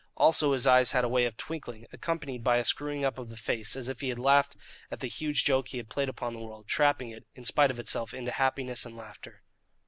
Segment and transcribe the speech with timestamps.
[0.17, 3.37] Also his eyes had a way of twinkling, accompanied by a screwing up of the
[3.37, 4.55] face, as if he laughed
[4.89, 7.77] at the huge joke he had played upon the world, trapping it, in spite of
[7.77, 9.43] itself, into happiness and laughter.